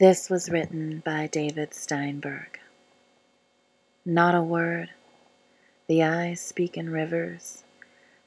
This 0.00 0.28
was 0.28 0.50
written 0.50 1.04
by 1.04 1.28
David 1.28 1.72
Steinberg. 1.72 2.58
Not 4.04 4.34
a 4.34 4.42
word. 4.42 4.90
The 5.86 6.02
eyes 6.02 6.40
speak 6.40 6.76
in 6.76 6.90
rivers, 6.90 7.62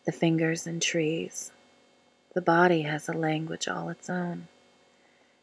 the 0.05 0.13
fingers 0.13 0.65
in 0.65 0.79
trees. 0.79 1.51
The 2.33 2.41
body 2.41 2.83
has 2.83 3.09
a 3.09 3.13
language 3.13 3.67
all 3.67 3.89
its 3.89 4.09
own. 4.09 4.47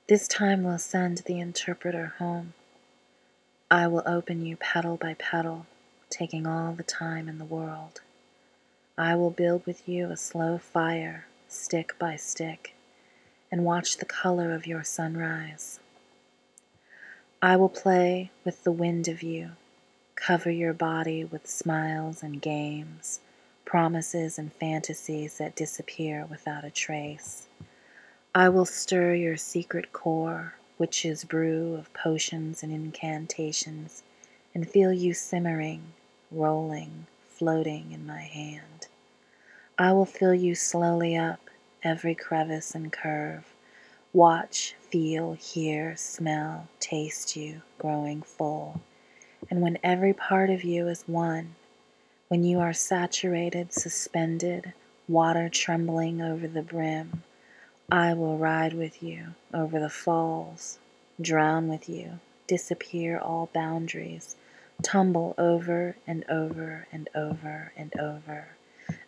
This 0.09 0.27
time 0.27 0.63
we'll 0.63 0.79
send 0.79 1.19
the 1.19 1.39
interpreter 1.39 2.15
home. 2.19 2.55
I 3.71 3.87
will 3.87 4.03
open 4.07 4.47
you 4.47 4.57
petal 4.57 4.97
by 4.97 5.17
petal, 5.19 5.67
taking 6.09 6.47
all 6.47 6.73
the 6.73 6.83
time 6.83 7.29
in 7.29 7.37
the 7.37 7.45
world. 7.45 8.01
I 8.97 9.15
will 9.15 9.31
build 9.31 9.67
with 9.67 9.87
you 9.87 10.11
a 10.11 10.17
slow 10.17 10.57
fire, 10.57 11.27
stick 11.49 11.95
by 11.99 12.17
stick, 12.17 12.75
and 13.53 13.63
watch 13.63 13.99
the 13.99 14.07
color 14.07 14.55
of 14.55 14.67
your 14.67 14.85
sunrise. 14.85 15.81
I 17.45 17.57
will 17.57 17.69
play 17.69 18.31
with 18.43 18.65
the 18.65 18.73
wind 18.73 19.07
of 19.07 19.23
you, 19.23 19.51
cover 20.15 20.51
your 20.51 20.73
body 20.73 21.27
with 21.27 21.47
smiles 21.47 22.23
and 22.23 22.41
games, 22.41 23.21
promises 23.67 24.39
and 24.39 24.51
fantasies 24.51 25.37
that 25.37 25.55
disappear 25.55 26.25
without 26.25 26.65
a 26.65 26.71
trace. 26.71 27.47
I 28.35 28.49
will 28.49 28.65
stir 28.65 29.13
your 29.13 29.37
secret 29.37 29.93
core, 29.93 30.55
witch's 30.79 31.25
brew 31.25 31.75
of 31.75 31.93
potions 31.93 32.63
and 32.63 32.73
incantations, 32.73 34.03
and 34.55 34.67
feel 34.67 34.95
you 34.95 35.13
simmering, 35.13 35.93
rolling, 36.31 37.07
floating 37.29 37.93
in 37.93 38.07
my 38.07 38.23
hand. 38.23 38.87
I 39.79 39.93
will 39.93 40.07
fill 40.07 40.33
you 40.33 40.55
slowly 40.55 41.15
up, 41.15 41.51
every 41.83 42.15
crevice 42.15 42.75
and 42.75 42.91
curve, 42.91 43.45
Watch, 44.15 44.77
feel, 44.79 45.33
hear, 45.33 45.97
smell, 45.97 46.69
taste 46.79 47.35
you 47.35 47.63
growing 47.79 48.23
full. 48.23 48.81
And 49.51 49.61
when 49.61 49.77
every 49.83 50.13
part 50.13 50.51
of 50.51 50.63
you 50.63 50.87
is 50.87 51.03
one, 51.09 51.57
when 52.29 52.45
you 52.45 52.61
are 52.61 52.73
saturated, 52.73 53.73
suspended, 53.73 54.73
water 55.09 55.49
trembling 55.49 56.23
over 56.23 56.47
the 56.47 56.63
brim, 56.63 57.25
I 57.91 58.15
will 58.15 58.39
ride 58.39 58.73
with 58.73 59.03
you 59.03 59.35
over 59.53 59.81
the 59.81 59.91
falls, 59.91 60.79
drown 61.21 61.67
with 61.67 61.89
you, 61.89 62.21
disappear 62.47 63.19
all 63.19 63.51
boundaries, 63.53 64.37
tumble 64.81 65.35
over 65.37 65.97
and 66.07 66.25
over 66.29 66.87
and 66.93 67.09
over 67.17 67.73
and 67.77 67.93
over, 67.99 68.51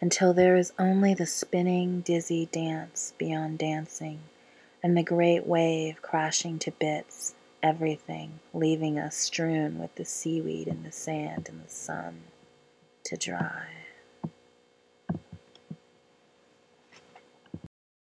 until 0.01 0.35
there 0.35 0.57
is 0.57 0.73
only 0.81 1.15
the 1.15 1.27
spinning, 1.27 2.01
dizzy 2.01 2.47
dance 2.51 3.15
beyond 3.19 3.61
dancing 3.61 4.19
and 4.87 4.97
the 4.97 5.03
great 5.03 5.45
wave 5.45 6.01
crashing 6.01 6.61
to 6.61 6.71
bits, 6.71 7.35
everything 7.61 8.39
leaving 8.55 9.01
us 9.01 9.17
strewn 9.17 9.81
with 9.81 9.93
the 9.97 10.05
seaweed 10.05 10.69
and 10.69 10.85
the 10.85 10.93
sand 10.93 11.49
and 11.49 11.61
the 11.65 11.69
sun 11.69 12.21
to 13.03 13.17
dry. 13.17 13.67